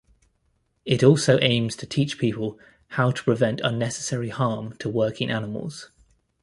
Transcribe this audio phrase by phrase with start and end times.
[0.83, 2.57] It also aims to teach people
[2.87, 5.91] how to prevent unnecessary harm to working animals.